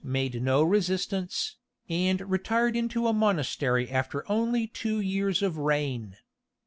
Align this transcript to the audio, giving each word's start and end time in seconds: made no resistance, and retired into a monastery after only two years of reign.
made 0.03 0.41
no 0.41 0.63
resistance, 0.63 1.57
and 1.87 2.21
retired 2.21 2.75
into 2.75 3.05
a 3.05 3.13
monastery 3.13 3.87
after 3.91 4.23
only 4.31 4.65
two 4.65 4.99
years 4.99 5.43
of 5.43 5.57
reign. 5.59 6.17